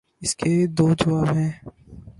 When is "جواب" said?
0.93-1.33